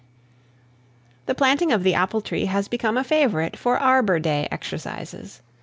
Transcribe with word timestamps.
"The 1.27 1.35
Planting 1.35 1.71
of 1.71 1.83
the 1.83 1.93
Apple 1.93 2.21
Tree" 2.21 2.45
has 2.45 2.67
become 2.67 2.97
a 2.97 3.03
favourite 3.03 3.55
for 3.55 3.77
"Arbour 3.77 4.17
Day" 4.17 4.47
exercises. 4.49 5.43